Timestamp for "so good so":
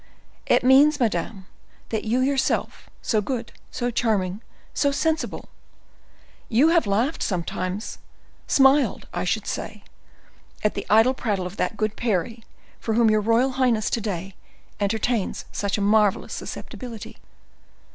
3.03-3.91